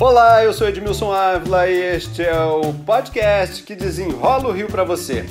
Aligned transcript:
Olá, 0.00 0.42
eu 0.42 0.54
sou 0.54 0.66
Edmilson 0.66 1.12
Ávila 1.12 1.68
e 1.68 1.74
este 1.74 2.22
é 2.22 2.34
o 2.42 2.72
podcast 2.72 3.62
que 3.62 3.76
desenrola 3.76 4.48
o 4.48 4.50
Rio 4.50 4.66
para 4.66 4.82
você. 4.82 5.26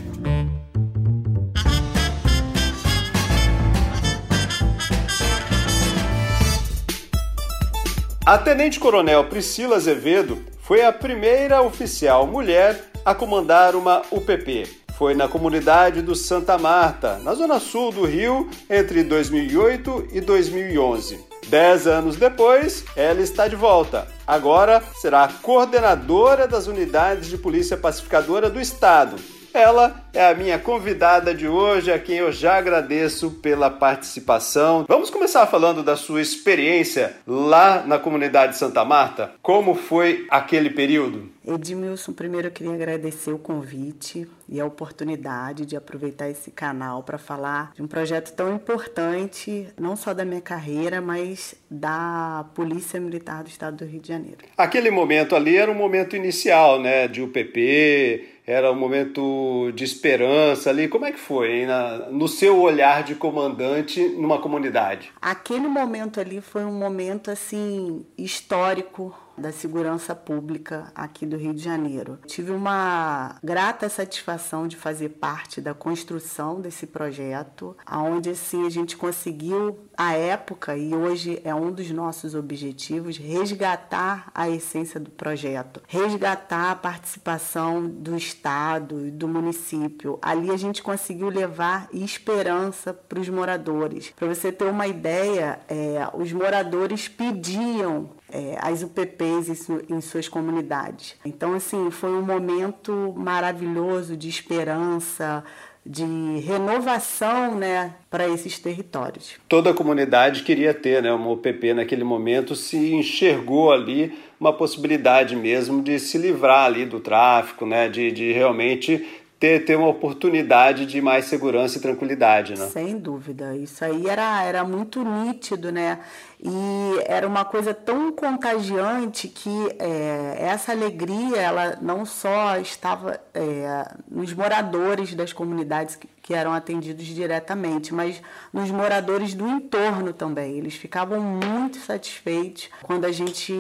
A 8.24 8.38
tenente-coronel 8.38 9.24
Priscila 9.24 9.78
Azevedo 9.78 10.38
foi 10.62 10.84
a 10.84 10.94
primeira 10.94 11.64
oficial 11.64 12.28
mulher 12.28 12.80
a 13.04 13.16
comandar 13.16 13.76
uma 13.76 14.04
UPP. 14.12 14.68
Foi 14.96 15.16
na 15.16 15.28
comunidade 15.28 16.04
do 16.04 16.14
Santa 16.14 16.60
Marta, 16.60 17.18
na 17.24 17.34
zona 17.34 17.60
sul 17.60 17.92
do 17.92 18.06
Rio, 18.06 18.48
entre 18.70 19.04
2008 19.04 20.10
e 20.12 20.22
2011. 20.22 21.29
Dez 21.50 21.88
anos 21.88 22.16
depois, 22.16 22.86
ela 22.96 23.22
está 23.22 23.48
de 23.48 23.56
volta. 23.56 24.08
Agora 24.28 24.84
será 25.02 25.24
a 25.24 25.28
coordenadora 25.28 26.48
das 26.48 26.68
unidades 26.68 27.28
de 27.28 27.40
polícia 27.40 27.76
pacificadora 27.76 28.52
do 28.52 28.62
Estado 28.62 29.16
ela 29.60 30.04
é 30.14 30.26
a 30.26 30.34
minha 30.34 30.58
convidada 30.58 31.36
de 31.36 31.48
hoje, 31.48 31.92
a 31.92 32.00
quem 32.00 32.18
eu 32.18 32.32
já 32.32 32.58
agradeço 32.58 33.32
pela 33.32 33.70
participação. 33.70 34.86
Vamos 34.88 35.10
começar 35.10 35.46
falando 35.48 35.84
da 35.84 35.96
sua 35.96 36.22
experiência 36.22 37.18
lá 37.28 37.84
na 37.86 38.00
comunidade 38.00 38.58
Santa 38.58 38.84
Marta. 38.86 39.32
Como 39.42 39.76
foi 39.76 40.26
aquele 40.30 40.70
período? 40.70 41.30
Edmilson, 41.46 42.14
primeiro 42.14 42.48
eu 42.48 42.52
queria 42.52 42.74
agradecer 42.74 43.32
o 43.32 43.40
convite 43.40 44.28
e 44.48 44.60
a 44.60 44.66
oportunidade 44.66 45.66
de 45.66 45.76
aproveitar 45.76 46.30
esse 46.30 46.52
canal 46.52 47.04
para 47.04 47.18
falar 47.18 47.72
de 47.76 47.82
um 47.82 47.88
projeto 47.88 48.34
tão 48.34 48.54
importante, 48.54 49.68
não 49.80 49.96
só 49.96 50.14
da 50.14 50.24
minha 50.24 50.42
carreira, 50.42 51.02
mas 51.02 51.56
da 51.70 52.46
Polícia 52.54 53.00
Militar 53.00 53.44
do 53.44 53.50
Estado 53.50 53.78
do 53.78 53.86
Rio 53.86 54.00
de 54.00 54.08
Janeiro. 54.08 54.38
Aquele 54.58 54.92
momento 54.92 55.36
ali 55.36 55.58
era 55.58 55.72
um 55.72 55.76
momento 55.76 56.16
inicial, 56.16 56.80
né, 56.80 57.08
de 57.08 57.22
UPP, 57.22 58.39
era 58.50 58.72
um 58.72 58.76
momento 58.76 59.72
de 59.76 59.84
esperança 59.84 60.72
ali. 60.72 60.88
Como 60.88 61.06
é 61.06 61.12
que 61.12 61.20
foi, 61.20 61.60
hein, 61.60 61.66
na, 61.68 62.10
no 62.10 62.28
seu 62.28 62.60
olhar 62.60 63.04
de 63.04 63.14
comandante 63.14 64.02
numa 64.18 64.40
comunidade? 64.40 65.12
Aquele 65.22 65.68
momento 65.68 66.20
ali 66.20 66.42
foi 66.42 66.66
um 66.66 66.72
momento 66.72 67.30
assim 67.30 68.04
histórico 68.18 69.16
da 69.40 69.52
segurança 69.52 70.14
pública 70.14 70.92
aqui 70.94 71.26
do 71.26 71.38
Rio 71.38 71.54
de 71.54 71.64
Janeiro. 71.64 72.20
Tive 72.26 72.52
uma 72.52 73.38
grata 73.44 73.90
satisfação 73.90 74.68
de 74.68 74.76
fazer 74.76 75.10
parte 75.10 75.62
da 75.62 75.74
construção 75.74 76.62
desse 76.62 76.86
projeto, 76.86 77.76
aonde 77.86 78.30
assim 78.30 78.66
a 78.66 78.70
gente 78.70 78.98
conseguiu 78.98 79.80
à 79.98 80.14
época 80.14 80.78
e 80.78 80.94
hoje 80.94 81.42
é 81.44 81.54
um 81.54 81.72
dos 81.72 81.90
nossos 81.92 82.36
objetivos 82.36 83.18
resgatar 83.18 84.32
a 84.34 84.50
essência 84.50 85.00
do 85.00 85.10
projeto, 85.10 85.82
resgatar 85.88 86.72
a 86.72 86.76
participação 86.76 87.88
do 87.88 88.16
estado 88.16 89.08
e 89.08 89.12
do 89.12 89.28
município. 89.28 90.20
Ali 90.22 90.52
a 90.52 90.58
gente 90.58 90.84
conseguiu 90.84 91.30
levar 91.30 91.88
esperança 91.94 92.94
para 92.94 93.20
os 93.20 93.30
moradores. 93.30 94.14
Para 94.16 94.28
você 94.28 94.52
ter 94.52 94.66
uma 94.66 94.88
ideia, 94.88 95.60
é, 95.68 96.08
os 96.14 96.32
moradores 96.32 97.08
pediam 97.08 98.10
é, 98.32 98.58
as 98.62 98.84
UPPs 98.84 99.50
em, 99.50 99.56
su, 99.56 99.82
em, 99.90 100.02
suas 100.02 100.28
comunidades. 100.28 101.16
Então, 101.26 101.54
assim, 101.54 101.90
foi 101.92 102.12
um 102.12 102.22
momento 102.22 103.14
maravilhoso 103.18 104.16
de 104.16 104.30
esperança, 104.30 105.44
de 105.86 106.04
renovação 106.46 107.56
né, 107.56 107.96
para 108.10 108.28
esses 108.28 108.60
territórios. 108.60 109.36
Toda 109.48 109.72
a 109.72 109.74
comunidade 109.74 110.44
queria 110.44 110.74
ter 110.74 111.02
né, 111.02 111.12
uma 111.12 111.32
UPP 111.32 111.74
naquele 111.74 112.04
momento, 112.04 112.56
se 112.56 112.94
enxergou 112.94 113.72
ali 113.72 114.18
uma 114.40 114.54
possibilidade 114.54 115.36
mesmo 115.36 115.82
de 115.82 116.00
se 116.00 116.18
livrar 116.18 116.66
ali 116.66 116.86
do 116.86 117.00
tráfico, 117.00 117.66
né, 117.66 117.90
de, 117.90 118.12
de 118.12 118.32
realmente 118.32 119.06
ter, 119.40 119.64
ter 119.64 119.78
uma 119.78 119.88
oportunidade 119.88 120.86
de 120.86 121.00
mais 121.02 121.26
segurança 121.26 121.78
e 121.78 121.82
tranquilidade, 121.82 122.60
né? 122.60 122.68
Sem 122.68 122.98
dúvida. 122.98 123.56
Isso 123.56 123.84
aí 123.86 124.08
era, 124.08 124.44
era 124.44 124.64
muito 124.66 125.02
nítido, 125.04 125.72
né? 125.72 126.00
E 126.42 127.04
era 127.06 127.28
uma 127.28 127.44
coisa 127.44 127.74
tão 127.74 128.12
contagiante 128.14 129.28
que 129.28 129.50
é, 129.78 130.38
essa 130.40 130.72
alegria, 130.72 131.38
ela 131.38 131.78
não 131.82 132.06
só 132.06 132.58
estava 132.58 133.20
é, 133.34 133.86
nos 134.10 134.34
moradores 134.34 135.14
das 135.14 135.34
comunidades 135.34 135.98
que, 135.98 136.08
que 136.22 136.34
eram 136.34 136.54
atendidos 136.54 137.06
diretamente, 137.08 137.94
mas 137.94 138.22
nos 138.54 138.72
moradores 138.72 139.34
do 139.34 139.48
entorno 139.48 140.14
também. 140.14 140.58
Eles 140.58 140.76
ficavam 140.76 141.20
muito 141.20 141.78
satisfeitos 141.80 142.70
quando 142.84 143.06
a 143.06 143.12
gente 143.12 143.54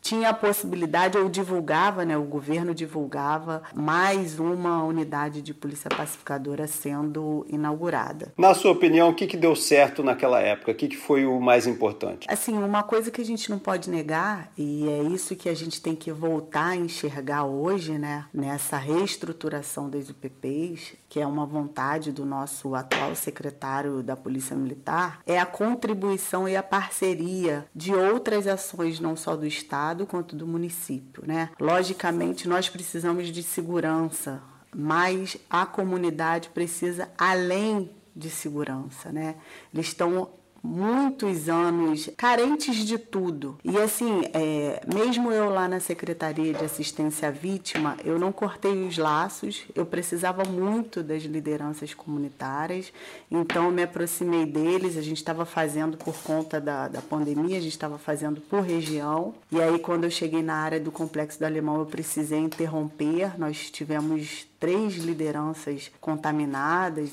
tinha 0.00 0.28
a 0.28 0.34
possibilidade, 0.34 1.18
ou 1.18 1.28
divulgava, 1.28 2.04
né, 2.04 2.16
o 2.16 2.22
governo 2.22 2.74
divulgava, 2.74 3.62
mais 3.74 4.38
uma 4.38 4.84
unidade 4.84 5.42
de 5.42 5.52
polícia 5.52 5.88
pacificadora 5.88 6.66
sendo 6.66 7.44
inaugurada. 7.48 8.32
Na 8.36 8.54
sua 8.54 8.72
opinião, 8.72 9.08
o 9.08 9.14
que, 9.14 9.26
que 9.26 9.36
deu 9.36 9.56
certo 9.56 10.02
naquela 10.02 10.40
época? 10.40 10.72
O 10.72 10.74
que, 10.74 10.88
que 10.88 10.96
foi 10.96 11.24
o 11.26 11.40
mais 11.40 11.66
importante? 11.66 12.03
Importante. 12.04 12.26
Assim, 12.30 12.56
uma 12.56 12.82
coisa 12.82 13.10
que 13.10 13.20
a 13.20 13.24
gente 13.24 13.50
não 13.50 13.58
pode 13.58 13.90
negar, 13.90 14.50
e 14.56 14.88
é 14.88 15.02
isso 15.02 15.34
que 15.36 15.48
a 15.48 15.54
gente 15.54 15.80
tem 15.80 15.94
que 15.94 16.12
voltar 16.12 16.68
a 16.68 16.76
enxergar 16.76 17.44
hoje, 17.44 17.98
né, 17.98 18.26
nessa 18.32 18.76
reestruturação 18.76 19.88
das 19.88 20.08
UPPs, 20.10 20.94
que 21.08 21.20
é 21.20 21.26
uma 21.26 21.46
vontade 21.46 22.12
do 22.12 22.24
nosso 22.24 22.74
atual 22.74 23.14
secretário 23.14 24.02
da 24.02 24.16
Polícia 24.16 24.56
Militar, 24.56 25.20
é 25.26 25.38
a 25.38 25.46
contribuição 25.46 26.48
e 26.48 26.56
a 26.56 26.62
parceria 26.62 27.66
de 27.74 27.94
outras 27.94 28.46
ações, 28.46 29.00
não 29.00 29.16
só 29.16 29.36
do 29.36 29.46
Estado 29.46 30.06
quanto 30.06 30.36
do 30.36 30.46
município, 30.46 31.24
né? 31.26 31.50
Logicamente, 31.58 32.48
nós 32.48 32.68
precisamos 32.68 33.28
de 33.28 33.42
segurança, 33.42 34.42
mas 34.74 35.36
a 35.48 35.64
comunidade 35.64 36.48
precisa 36.48 37.08
além 37.16 37.90
de 38.14 38.30
segurança, 38.30 39.10
né? 39.10 39.36
Eles 39.72 39.86
estão 39.86 40.28
muitos 40.64 41.50
anos 41.50 42.08
carentes 42.16 42.76
de 42.86 42.96
tudo. 42.96 43.58
E 43.62 43.76
assim, 43.76 44.22
é, 44.32 44.80
mesmo 44.92 45.30
eu 45.30 45.50
lá 45.50 45.68
na 45.68 45.78
Secretaria 45.78 46.54
de 46.54 46.64
Assistência 46.64 47.28
à 47.28 47.30
Vítima, 47.30 47.98
eu 48.02 48.18
não 48.18 48.32
cortei 48.32 48.72
os 48.86 48.96
laços, 48.96 49.64
eu 49.74 49.84
precisava 49.84 50.42
muito 50.44 51.02
das 51.02 51.22
lideranças 51.24 51.92
comunitárias, 51.92 52.90
então 53.30 53.66
eu 53.66 53.70
me 53.70 53.82
aproximei 53.82 54.46
deles, 54.46 54.96
a 54.96 55.02
gente 55.02 55.18
estava 55.18 55.44
fazendo 55.44 55.98
por 55.98 56.16
conta 56.22 56.58
da, 56.58 56.88
da 56.88 57.02
pandemia, 57.02 57.58
a 57.58 57.60
gente 57.60 57.72
estava 57.72 57.98
fazendo 57.98 58.40
por 58.40 58.62
região. 58.62 59.34
E 59.52 59.60
aí, 59.60 59.78
quando 59.78 60.04
eu 60.04 60.10
cheguei 60.10 60.42
na 60.42 60.54
área 60.54 60.80
do 60.80 60.90
Complexo 60.90 61.38
do 61.38 61.44
Alemão, 61.44 61.78
eu 61.78 61.86
precisei 61.86 62.38
interromper, 62.38 63.38
nós 63.38 63.70
tivemos 63.70 64.46
três 64.64 64.94
lideranças 64.94 65.90
contaminadas, 66.00 67.10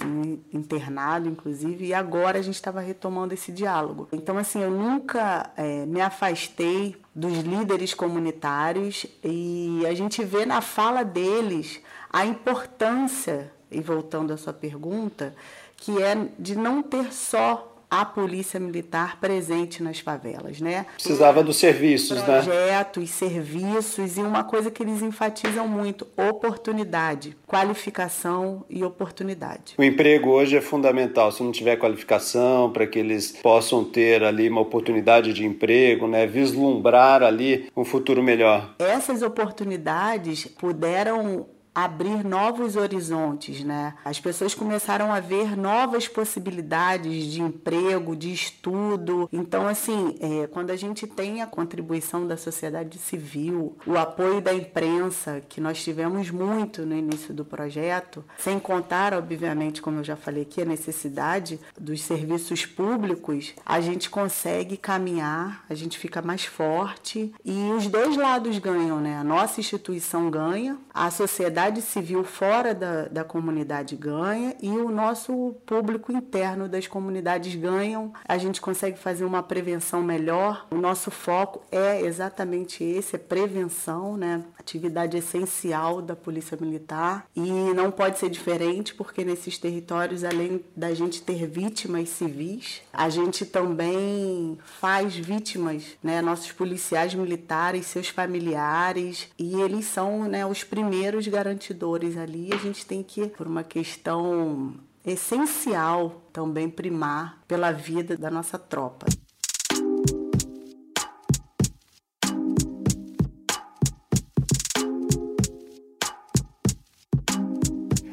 internado 0.53 1.27
inclusive, 1.27 1.87
e 1.87 1.93
agora 1.93 2.39
a 2.39 2.41
gente 2.41 2.55
estava 2.55 2.79
retomando 2.79 3.33
esse 3.33 3.51
diálogo. 3.51 4.07
Então, 4.13 4.37
assim, 4.37 4.61
eu 4.61 4.71
nunca 4.71 5.51
é, 5.57 5.85
me 5.85 5.99
afastei 5.99 6.95
dos 7.13 7.39
líderes 7.39 7.93
comunitários 7.93 9.05
e 9.21 9.83
a 9.85 9.93
gente 9.93 10.23
vê 10.23 10.45
na 10.45 10.61
fala 10.61 11.03
deles 11.03 11.81
a 12.09 12.25
importância, 12.25 13.51
e 13.69 13.81
voltando 13.81 14.31
à 14.31 14.37
sua 14.37 14.53
pergunta, 14.53 15.35
que 15.75 16.01
é 16.01 16.29
de 16.39 16.55
não 16.55 16.81
ter 16.81 17.11
só 17.11 17.70
a 17.91 18.05
polícia 18.05 18.57
militar 18.57 19.19
presente 19.19 19.83
nas 19.83 19.99
favelas, 19.99 20.61
né? 20.61 20.85
Precisava 20.95 21.43
dos 21.43 21.57
serviços, 21.57 22.21
Projetos, 22.21 22.47
né? 22.47 22.53
Projetos, 22.53 23.09
serviços 23.09 24.17
e 24.17 24.21
uma 24.21 24.45
coisa 24.45 24.71
que 24.71 24.81
eles 24.81 25.01
enfatizam 25.01 25.67
muito: 25.67 26.07
oportunidade, 26.15 27.35
qualificação 27.45 28.63
e 28.69 28.81
oportunidade. 28.81 29.73
O 29.77 29.83
emprego 29.83 30.29
hoje 30.29 30.55
é 30.55 30.61
fundamental. 30.61 31.33
Se 31.33 31.43
não 31.43 31.51
tiver 31.51 31.75
qualificação, 31.75 32.71
para 32.71 32.87
que 32.87 32.97
eles 32.97 33.33
possam 33.43 33.83
ter 33.83 34.23
ali 34.23 34.47
uma 34.47 34.61
oportunidade 34.61 35.33
de 35.33 35.45
emprego, 35.45 36.07
né? 36.07 36.25
Vislumbrar 36.25 37.21
ali 37.21 37.69
um 37.75 37.83
futuro 37.83 38.23
melhor. 38.23 38.73
Essas 38.79 39.21
oportunidades 39.21 40.45
puderam 40.45 41.45
abrir 41.73 42.25
novos 42.25 42.75
horizontes, 42.75 43.63
né? 43.63 43.93
As 44.03 44.19
pessoas 44.19 44.53
começaram 44.53 45.11
a 45.11 45.19
ver 45.19 45.57
novas 45.57 46.07
possibilidades 46.07 47.25
de 47.25 47.41
emprego, 47.41 48.15
de 48.15 48.31
estudo. 48.31 49.29
Então, 49.31 49.67
assim, 49.67 50.17
é, 50.19 50.47
quando 50.47 50.71
a 50.71 50.75
gente 50.75 51.07
tem 51.07 51.41
a 51.41 51.47
contribuição 51.47 52.27
da 52.27 52.35
sociedade 52.35 52.97
civil, 52.97 53.77
o 53.85 53.97
apoio 53.97 54.41
da 54.41 54.53
imprensa, 54.53 55.41
que 55.47 55.61
nós 55.61 55.81
tivemos 55.81 56.29
muito 56.29 56.85
no 56.85 56.95
início 56.95 57.33
do 57.33 57.45
projeto, 57.45 58.23
sem 58.37 58.59
contar, 58.59 59.13
obviamente, 59.13 59.81
como 59.81 59.99
eu 59.99 60.03
já 60.03 60.17
falei 60.17 60.43
aqui, 60.43 60.61
a 60.61 60.65
necessidade 60.65 61.59
dos 61.79 62.01
serviços 62.01 62.65
públicos, 62.65 63.53
a 63.65 63.79
gente 63.79 64.09
consegue 64.09 64.75
caminhar, 64.75 65.63
a 65.69 65.73
gente 65.73 65.97
fica 65.97 66.21
mais 66.21 66.43
forte 66.43 67.33
e 67.45 67.71
os 67.77 67.87
dois 67.87 68.17
lados 68.17 68.57
ganham, 68.57 68.99
né? 68.99 69.17
A 69.17 69.23
nossa 69.23 69.61
instituição 69.61 70.29
ganha, 70.29 70.77
a 70.93 71.09
sociedade 71.09 71.60
sociedade 71.61 71.81
civil 71.81 72.23
fora 72.23 72.73
da, 72.73 73.07
da 73.07 73.23
comunidade 73.23 73.95
ganha 73.95 74.55
e 74.61 74.69
o 74.69 74.89
nosso 74.89 75.55
público 75.65 76.11
interno 76.11 76.67
das 76.67 76.87
comunidades 76.87 77.53
ganham. 77.55 78.11
A 78.27 78.37
gente 78.37 78.59
consegue 78.59 78.97
fazer 78.97 79.25
uma 79.25 79.43
prevenção 79.43 80.01
melhor. 80.01 80.65
O 80.71 80.75
nosso 80.75 81.11
foco 81.11 81.61
é 81.71 82.01
exatamente 82.01 82.83
esse, 82.83 83.15
é 83.15 83.19
prevenção, 83.19 84.17
né? 84.17 84.43
Atividade 84.57 85.17
essencial 85.17 86.01
da 86.01 86.15
Polícia 86.15 86.57
Militar 86.59 87.25
e 87.35 87.51
não 87.75 87.91
pode 87.91 88.17
ser 88.17 88.29
diferente 88.29 88.95
porque 88.95 89.23
nesses 89.23 89.57
territórios, 89.57 90.23
além 90.23 90.63
da 90.75 90.93
gente 90.93 91.21
ter 91.21 91.47
vítimas 91.47 92.09
civis, 92.09 92.81
a 92.91 93.09
gente 93.09 93.45
também 93.45 94.57
faz 94.79 95.15
vítimas, 95.15 95.83
né? 96.01 96.21
Nossos 96.21 96.51
policiais 96.51 97.13
militares, 97.13 97.85
seus 97.85 98.07
familiares 98.07 99.29
e 99.37 99.61
eles 99.61 99.85
são, 99.85 100.23
né, 100.23 100.45
os 100.45 100.63
primeiros 100.63 101.27
garantidores 101.51 102.17
ali. 102.17 102.53
A 102.53 102.57
gente 102.57 102.85
tem 102.85 103.03
que, 103.03 103.27
por 103.27 103.47
uma 103.47 103.63
questão 103.63 104.75
essencial, 105.05 106.21
também 106.31 106.69
primar 106.69 107.41
pela 107.47 107.71
vida 107.71 108.17
da 108.17 108.29
nossa 108.31 108.57
tropa. 108.57 109.07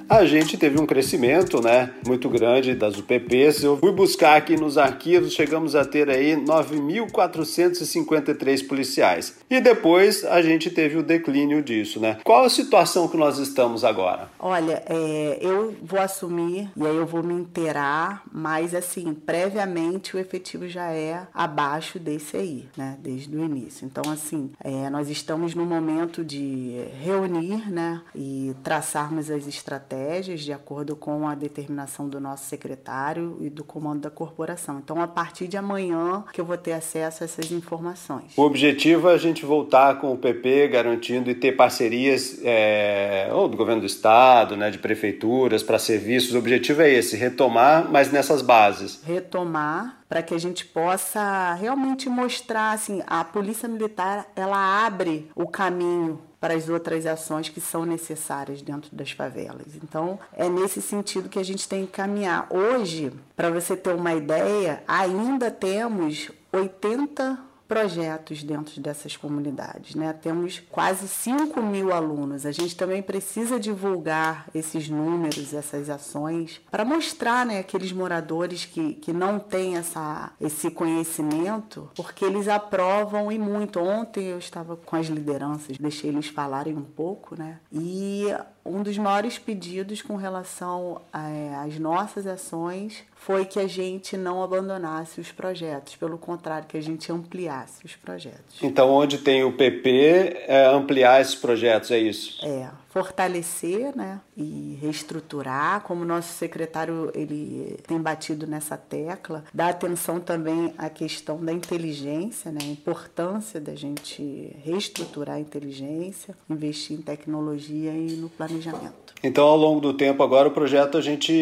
A 0.08 0.24
gente 0.24 0.56
teve 0.56 0.80
um 0.80 0.86
crescimento 0.86 1.60
né, 1.60 1.92
muito 2.06 2.30
grande 2.30 2.74
das 2.74 2.96
UPPs. 2.96 3.62
Eu 3.62 3.76
fui 3.76 3.92
buscar 3.92 4.36
aqui 4.36 4.56
nos 4.56 4.78
arquivos, 4.78 5.34
chegamos 5.34 5.76
a 5.76 5.84
ter 5.84 6.08
aí 6.08 6.34
9.453 6.34 8.66
policiais. 8.66 9.36
E 9.50 9.60
depois 9.60 10.24
a 10.24 10.40
gente 10.40 10.70
teve 10.70 10.96
o 10.96 11.02
declínio 11.02 11.62
disso, 11.62 12.00
né? 12.00 12.16
Qual 12.24 12.44
a 12.44 12.50
situação 12.50 13.06
que 13.08 13.18
nós 13.18 13.38
estamos 13.38 13.84
agora? 13.84 14.30
Olha, 14.38 14.82
é, 14.86 15.36
eu 15.40 15.74
vou 15.82 16.00
assumir 16.00 16.70
e 16.76 16.86
aí 16.86 16.96
eu 16.96 17.06
vou 17.06 17.22
me 17.22 17.34
inteirar, 17.34 18.22
mas 18.32 18.74
assim, 18.74 19.12
previamente 19.12 20.16
o 20.16 20.18
efetivo 20.18 20.66
já 20.68 20.90
é 20.90 21.26
abaixo 21.34 21.98
desse 21.98 22.34
aí, 22.36 22.66
né? 22.76 22.96
Desde 23.00 23.36
o 23.36 23.44
início. 23.44 23.84
Então, 23.84 24.10
assim, 24.10 24.52
é, 24.62 24.88
nós 24.88 25.10
estamos 25.10 25.54
no 25.54 25.66
momento 25.66 26.24
de 26.24 26.86
reunir, 27.02 27.70
né? 27.70 28.00
E 28.14 28.54
traçarmos 28.62 29.30
as 29.30 29.46
estratégias 29.46 29.97
estratégias 29.98 30.40
de 30.40 30.52
acordo 30.52 30.94
com 30.94 31.28
a 31.28 31.34
determinação 31.34 32.08
do 32.08 32.20
nosso 32.20 32.44
secretário 32.44 33.36
e 33.40 33.50
do 33.50 33.64
comando 33.64 34.02
da 34.02 34.10
corporação. 34.10 34.78
Então, 34.78 35.02
a 35.02 35.08
partir 35.08 35.48
de 35.48 35.56
amanhã 35.56 36.24
que 36.32 36.40
eu 36.40 36.44
vou 36.44 36.56
ter 36.56 36.72
acesso 36.72 37.22
a 37.22 37.24
essas 37.24 37.50
informações. 37.50 38.36
O 38.36 38.42
objetivo 38.42 39.08
é 39.08 39.14
a 39.14 39.18
gente 39.18 39.44
voltar 39.44 39.98
com 40.00 40.12
o 40.12 40.16
PP 40.16 40.68
garantindo 40.68 41.30
e 41.30 41.34
ter 41.34 41.52
parcerias 41.52 42.40
é, 42.44 43.28
ou 43.32 43.48
do 43.48 43.56
governo 43.56 43.80
do 43.80 43.86
estado, 43.86 44.56
né, 44.56 44.70
de 44.70 44.78
prefeituras 44.78 45.62
para 45.62 45.78
serviços. 45.78 46.34
O 46.34 46.38
objetivo 46.38 46.82
é 46.82 46.90
esse, 46.90 47.16
retomar, 47.16 47.90
mas 47.90 48.12
nessas 48.12 48.42
bases. 48.42 49.00
Retomar 49.04 49.98
para 50.08 50.22
que 50.22 50.34
a 50.34 50.38
gente 50.38 50.64
possa 50.64 51.54
realmente 51.54 52.08
mostrar 52.08 52.72
assim, 52.72 53.02
a 53.06 53.24
polícia 53.24 53.68
militar 53.68 54.26
ela 54.34 54.86
abre 54.86 55.30
o 55.34 55.46
caminho 55.46 56.27
para 56.40 56.54
as 56.54 56.68
outras 56.68 57.04
ações 57.06 57.48
que 57.48 57.60
são 57.60 57.84
necessárias 57.84 58.62
dentro 58.62 58.94
das 58.94 59.10
favelas. 59.10 59.74
Então, 59.82 60.18
é 60.32 60.48
nesse 60.48 60.80
sentido 60.80 61.28
que 61.28 61.38
a 61.38 61.44
gente 61.44 61.68
tem 61.68 61.84
que 61.84 61.92
caminhar. 61.92 62.46
Hoje, 62.50 63.12
para 63.34 63.50
você 63.50 63.76
ter 63.76 63.94
uma 63.94 64.14
ideia, 64.14 64.82
ainda 64.86 65.50
temos 65.50 66.30
80 66.52 67.47
projetos 67.68 68.42
dentro 68.42 68.80
dessas 68.80 69.16
comunidades. 69.16 69.94
Né? 69.94 70.12
Temos 70.14 70.60
quase 70.70 71.06
5 71.06 71.60
mil 71.62 71.92
alunos. 71.92 72.46
A 72.46 72.50
gente 72.50 72.74
também 72.74 73.02
precisa 73.02 73.60
divulgar 73.60 74.48
esses 74.54 74.88
números, 74.88 75.52
essas 75.52 75.90
ações, 75.90 76.60
para 76.70 76.84
mostrar 76.84 77.44
né, 77.44 77.58
aqueles 77.58 77.92
moradores 77.92 78.64
que, 78.64 78.94
que 78.94 79.12
não 79.12 79.38
têm 79.38 79.76
essa, 79.76 80.32
esse 80.40 80.70
conhecimento, 80.70 81.90
porque 81.94 82.24
eles 82.24 82.48
aprovam 82.48 83.30
e 83.30 83.38
muito. 83.38 83.78
Ontem 83.78 84.26
eu 84.28 84.38
estava 84.38 84.76
com 84.76 84.96
as 84.96 85.06
lideranças, 85.06 85.76
deixei 85.78 86.10
eles 86.10 86.28
falarem 86.28 86.74
um 86.74 86.82
pouco, 86.82 87.38
né? 87.38 87.58
E 87.70 88.26
um 88.68 88.82
dos 88.82 88.96
maiores 88.98 89.38
pedidos 89.38 90.02
com 90.02 90.16
relação 90.16 91.00
é, 91.12 91.54
às 91.56 91.78
nossas 91.78 92.26
ações 92.26 93.02
foi 93.14 93.44
que 93.44 93.58
a 93.58 93.66
gente 93.66 94.16
não 94.16 94.42
abandonasse 94.42 95.20
os 95.20 95.32
projetos, 95.32 95.96
pelo 95.96 96.16
contrário, 96.16 96.68
que 96.68 96.76
a 96.76 96.80
gente 96.80 97.10
ampliasse 97.10 97.84
os 97.84 97.96
projetos. 97.96 98.58
Então, 98.62 98.90
onde 98.90 99.18
tem 99.18 99.42
o 99.42 99.52
PP, 99.52 100.44
é 100.46 100.66
ampliar 100.66 101.20
esses 101.20 101.34
projetos, 101.34 101.90
é 101.90 101.98
isso? 101.98 102.44
É, 102.44 102.70
fortalecer 102.88 103.94
né, 103.94 104.20
e 104.36 104.78
reestruturar, 104.80 105.82
como 105.82 106.04
nosso 106.04 106.32
secretário 106.32 107.10
ele 107.14 107.76
tem 107.86 108.00
batido 108.00 108.46
nessa 108.46 108.76
tecla, 108.76 109.44
dar 109.52 109.68
atenção 109.68 110.18
também 110.18 110.72
à 110.78 110.88
questão 110.88 111.44
da 111.44 111.52
inteligência, 111.52 112.50
né, 112.50 112.60
a 112.62 112.66
importância 112.66 113.60
da 113.60 113.74
gente 113.74 114.56
reestruturar 114.64 115.36
a 115.36 115.40
inteligência, 115.40 116.34
investir 116.48 116.98
em 116.98 117.02
tecnologia 117.02 117.92
e 117.92 118.12
no 118.12 118.28
planejamento. 118.28 119.08
Então, 119.22 119.44
ao 119.44 119.56
longo 119.56 119.80
do 119.80 119.92
tempo, 119.92 120.22
agora 120.22 120.48
o 120.48 120.52
projeto 120.52 120.96
a 120.96 121.00
gente 121.00 121.32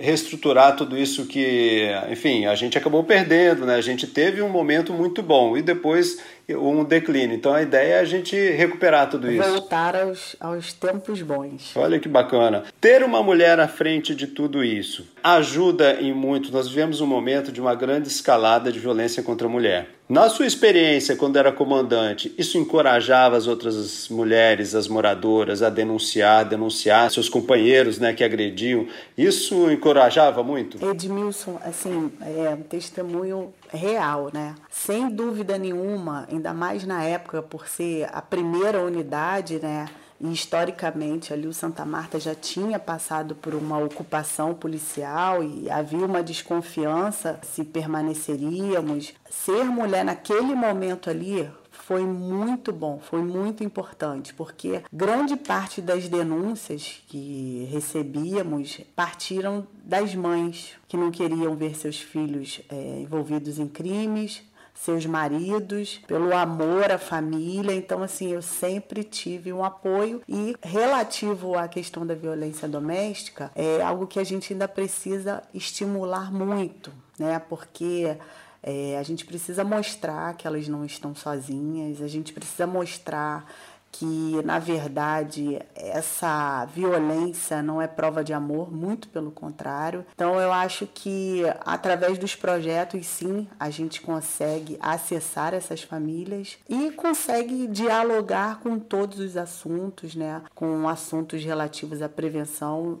reestruturar 0.00 0.76
tudo 0.76 0.96
isso 0.96 1.26
que, 1.26 1.88
enfim, 2.10 2.44
a 2.44 2.54
gente 2.54 2.76
acabou 2.76 3.02
perdendo, 3.02 3.64
né? 3.64 3.76
A 3.76 3.80
gente 3.80 4.06
teve 4.06 4.42
um 4.42 4.48
momento 4.50 4.92
muito 4.92 5.22
bom 5.22 5.56
e 5.56 5.62
depois 5.62 6.18
um 6.56 6.84
declínio. 6.84 7.36
Então 7.36 7.52
a 7.52 7.62
ideia 7.62 7.94
é 7.94 8.00
a 8.00 8.04
gente 8.04 8.36
recuperar 8.50 9.08
tudo 9.10 9.30
isso. 9.30 9.48
Voltar 9.48 9.96
aos, 9.96 10.36
aos 10.40 10.72
tempos 10.72 11.20
bons. 11.22 11.76
Olha 11.76 11.98
que 11.98 12.08
bacana. 12.08 12.64
Ter 12.80 13.02
uma 13.02 13.22
mulher 13.22 13.60
à 13.60 13.68
frente 13.68 14.14
de 14.14 14.26
tudo 14.26 14.64
isso 14.64 15.06
ajuda 15.22 16.00
em 16.00 16.12
muito. 16.12 16.50
Nós 16.52 16.68
vivemos 16.68 17.00
um 17.00 17.06
momento 17.06 17.52
de 17.52 17.60
uma 17.60 17.74
grande 17.74 18.08
escalada 18.08 18.72
de 18.72 18.78
violência 18.78 19.22
contra 19.22 19.46
a 19.46 19.50
mulher. 19.50 19.97
Na 20.08 20.30
sua 20.30 20.46
experiência, 20.46 21.14
quando 21.14 21.36
era 21.36 21.52
comandante, 21.52 22.34
isso 22.38 22.56
encorajava 22.56 23.36
as 23.36 23.46
outras 23.46 24.08
mulheres, 24.08 24.74
as 24.74 24.88
moradoras, 24.88 25.62
a 25.62 25.68
denunciar, 25.68 26.46
denunciar 26.46 27.10
seus 27.10 27.28
companheiros 27.28 27.98
né, 27.98 28.14
que 28.14 28.24
agrediam? 28.24 28.86
Isso 29.18 29.70
encorajava 29.70 30.42
muito? 30.42 30.82
Edmilson, 30.82 31.60
assim, 31.62 32.10
é 32.22 32.54
um 32.54 32.62
testemunho 32.62 33.52
real, 33.70 34.30
né? 34.32 34.54
Sem 34.70 35.10
dúvida 35.10 35.58
nenhuma, 35.58 36.26
ainda 36.32 36.54
mais 36.54 36.86
na 36.86 37.04
época, 37.04 37.42
por 37.42 37.68
ser 37.68 38.08
a 38.10 38.22
primeira 38.22 38.80
unidade, 38.80 39.58
né? 39.58 39.88
E 40.20 40.32
historicamente 40.32 41.32
ali 41.32 41.46
o 41.46 41.52
Santa 41.52 41.84
Marta 41.84 42.18
já 42.18 42.34
tinha 42.34 42.78
passado 42.78 43.34
por 43.34 43.54
uma 43.54 43.78
ocupação 43.78 44.52
policial 44.52 45.42
e 45.44 45.70
havia 45.70 46.04
uma 46.04 46.22
desconfiança 46.22 47.38
se 47.42 47.64
permaneceríamos. 47.64 49.14
Ser 49.30 49.64
mulher 49.64 50.04
naquele 50.04 50.54
momento 50.54 51.08
ali 51.08 51.48
foi 51.88 52.04
muito 52.04 52.70
bom, 52.70 52.98
foi 53.00 53.22
muito 53.22 53.64
importante, 53.64 54.34
porque 54.34 54.82
grande 54.92 55.36
parte 55.36 55.80
das 55.80 56.06
denúncias 56.06 57.02
que 57.08 57.66
recebíamos 57.70 58.80
partiram 58.94 59.66
das 59.84 60.14
mães 60.14 60.74
que 60.86 60.98
não 60.98 61.10
queriam 61.10 61.56
ver 61.56 61.74
seus 61.74 61.98
filhos 61.98 62.60
é, 62.68 63.00
envolvidos 63.00 63.58
em 63.58 63.66
crimes, 63.66 64.42
seus 64.82 65.04
maridos, 65.04 66.00
pelo 66.06 66.34
amor 66.36 66.90
à 66.90 66.98
família. 66.98 67.74
Então, 67.74 68.02
assim, 68.02 68.32
eu 68.32 68.40
sempre 68.40 69.02
tive 69.02 69.52
um 69.52 69.64
apoio 69.64 70.22
e 70.28 70.54
relativo 70.62 71.56
à 71.56 71.66
questão 71.66 72.06
da 72.06 72.14
violência 72.14 72.68
doméstica, 72.68 73.50
é 73.54 73.82
algo 73.82 74.06
que 74.06 74.20
a 74.20 74.24
gente 74.24 74.52
ainda 74.52 74.68
precisa 74.68 75.42
estimular 75.52 76.32
muito, 76.32 76.92
né? 77.18 77.38
Porque 77.38 78.16
é, 78.62 78.96
a 78.98 79.02
gente 79.02 79.24
precisa 79.24 79.64
mostrar 79.64 80.34
que 80.34 80.46
elas 80.46 80.68
não 80.68 80.84
estão 80.84 81.14
sozinhas, 81.14 82.00
a 82.00 82.08
gente 82.08 82.32
precisa 82.32 82.66
mostrar 82.66 83.46
que, 83.90 84.40
na 84.44 84.58
verdade, 84.58 85.60
essa 85.74 86.64
violência 86.66 87.62
não 87.62 87.80
é 87.80 87.86
prova 87.86 88.22
de 88.22 88.32
amor, 88.32 88.72
muito 88.72 89.08
pelo 89.08 89.30
contrário. 89.30 90.04
Então, 90.14 90.40
eu 90.40 90.52
acho 90.52 90.86
que 90.86 91.42
através 91.64 92.18
dos 92.18 92.34
projetos, 92.34 93.06
sim, 93.06 93.48
a 93.58 93.70
gente 93.70 94.00
consegue 94.00 94.78
acessar 94.80 95.54
essas 95.54 95.82
famílias 95.82 96.58
e 96.68 96.90
consegue 96.92 97.66
dialogar 97.66 98.60
com 98.60 98.78
todos 98.78 99.18
os 99.18 99.36
assuntos, 99.36 100.14
né? 100.14 100.42
Com 100.54 100.88
assuntos 100.88 101.42
relativos 101.44 102.02
à 102.02 102.08
prevenção, 102.08 103.00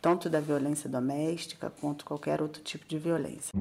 tanto 0.00 0.30
da 0.30 0.40
violência 0.40 0.88
doméstica 0.88 1.72
quanto 1.80 2.04
qualquer 2.04 2.40
outro 2.40 2.62
tipo 2.62 2.86
de 2.86 2.98
violência. 2.98 3.58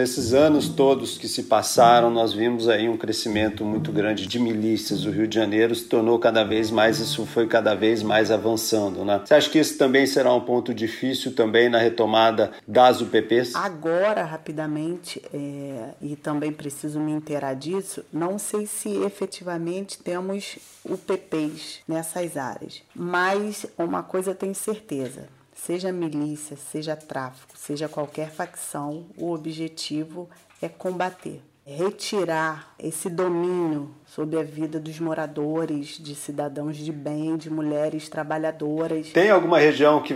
Nesses 0.00 0.32
anos 0.32 0.66
todos 0.66 1.18
que 1.18 1.28
se 1.28 1.42
passaram, 1.42 2.10
nós 2.10 2.32
vimos 2.32 2.68
aí 2.70 2.88
um 2.88 2.96
crescimento 2.96 3.66
muito 3.66 3.92
grande 3.92 4.26
de 4.26 4.38
milícias. 4.38 5.04
O 5.04 5.10
Rio 5.10 5.28
de 5.28 5.34
Janeiro 5.34 5.74
se 5.74 5.84
tornou 5.84 6.18
cada 6.18 6.42
vez 6.42 6.70
mais, 6.70 6.98
isso 6.98 7.26
foi 7.26 7.46
cada 7.46 7.74
vez 7.74 8.02
mais 8.02 8.30
avançando, 8.30 9.04
né? 9.04 9.20
Você 9.22 9.34
acha 9.34 9.50
que 9.50 9.58
esse 9.58 9.76
também 9.76 10.06
será 10.06 10.32
um 10.32 10.40
ponto 10.40 10.72
difícil 10.72 11.34
também 11.34 11.68
na 11.68 11.76
retomada 11.76 12.50
das 12.66 13.02
UPPs? 13.02 13.54
Agora, 13.54 14.24
rapidamente, 14.24 15.20
é, 15.34 15.90
e 16.00 16.16
também 16.16 16.50
preciso 16.50 16.98
me 16.98 17.12
inteirar 17.12 17.52
disso, 17.52 18.02
não 18.10 18.38
sei 18.38 18.66
se 18.66 18.88
efetivamente 19.04 19.98
temos 19.98 20.56
UPPs 20.82 21.80
nessas 21.86 22.38
áreas, 22.38 22.82
mas 22.94 23.66
uma 23.76 24.02
coisa 24.02 24.34
tenho 24.34 24.54
certeza, 24.54 25.28
seja 25.64 25.92
milícia, 25.92 26.56
seja 26.56 26.96
tráfico, 26.96 27.56
seja 27.56 27.88
qualquer 27.88 28.30
facção, 28.30 29.06
o 29.16 29.32
objetivo 29.32 30.28
é 30.60 30.68
combater, 30.68 31.42
retirar 31.66 32.74
esse 32.78 33.10
domínio 33.10 33.90
sobre 34.06 34.38
a 34.38 34.42
vida 34.42 34.80
dos 34.80 34.98
moradores, 34.98 35.98
de 35.98 36.14
cidadãos 36.14 36.76
de 36.76 36.90
bem, 36.90 37.36
de 37.36 37.50
mulheres 37.50 38.08
trabalhadoras. 38.08 39.10
Tem 39.10 39.30
alguma 39.30 39.58
região 39.58 40.02
que 40.02 40.14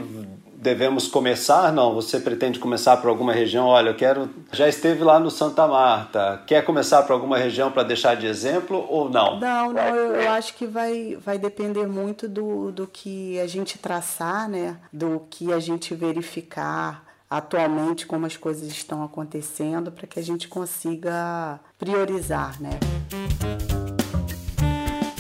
devemos 0.65 1.07
começar? 1.07 1.71
Não, 1.71 1.95
você 1.95 2.19
pretende 2.19 2.59
começar 2.59 2.97
por 2.97 3.09
alguma 3.09 3.35
região? 3.35 3.67
Olha, 3.67 3.91
eu 3.91 3.95
quero. 3.95 4.31
Já 4.51 4.67
esteve 4.67 5.05
lá 5.05 5.21
no 5.21 5.31
Santa 5.31 5.69
Marta. 5.69 6.43
Quer 6.47 6.65
começar 6.65 7.03
por 7.03 7.13
alguma 7.13 7.37
região 7.37 7.71
para 7.71 7.83
deixar 7.83 8.17
de 8.17 8.27
exemplo 8.27 8.87
ou 8.89 9.11
não? 9.11 9.39
Não, 9.39 9.73
não. 9.75 9.83
Eu, 9.95 10.15
eu, 10.23 10.31
acho 10.31 10.55
que 10.55 10.67
vai, 10.67 11.19
vai 11.23 11.39
depender 11.39 11.87
muito 11.87 12.27
do, 12.27 12.73
do 12.73 12.87
que 12.87 13.39
a 13.41 13.47
gente 13.47 13.77
traçar, 13.77 14.49
né? 14.49 14.79
Do 14.91 15.23
que 15.29 15.53
a 15.53 15.61
gente 15.61 15.95
verificar 15.95 17.05
atualmente 17.29 18.07
como 18.07 18.25
as 18.25 18.37
coisas 18.39 18.67
estão 18.69 19.05
acontecendo 19.05 19.93
para 19.93 20.07
que 20.07 20.19
a 20.19 20.23
gente 20.23 20.49
consiga 20.49 21.61
priorizar, 21.79 22.61
né? 22.61 22.81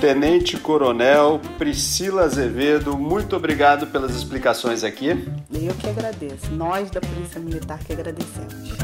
Tenente 0.04 0.58
Coronel 0.58 1.40
Priscila 1.56 2.24
Azevedo, 2.24 2.94
muito 2.94 3.34
obrigado 3.36 3.86
pelas 3.86 4.14
explicações 4.14 4.84
aqui. 4.84 5.08
Eu 5.50 5.74
que 5.76 5.88
agradeço. 5.88 6.50
Nós 6.52 6.90
da 6.90 7.00
Polícia 7.00 7.40
Militar 7.40 7.78
que 7.78 7.94
agradecemos. 7.94 8.76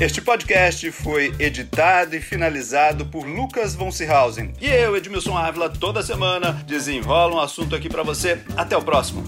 Este 0.00 0.22
podcast 0.22 0.92
foi 0.92 1.34
editado 1.40 2.14
e 2.14 2.20
finalizado 2.20 3.06
por 3.06 3.26
Lucas 3.26 3.74
von 3.74 3.90
Seehausen. 3.90 4.52
E 4.60 4.68
eu, 4.68 4.96
Edmilson 4.96 5.36
Ávila, 5.36 5.68
toda 5.68 6.00
semana 6.00 6.52
desenrola 6.64 7.34
um 7.34 7.40
assunto 7.40 7.74
aqui 7.74 7.88
para 7.88 8.04
você. 8.04 8.38
Até 8.56 8.76
o 8.76 8.82
próximo. 8.82 9.24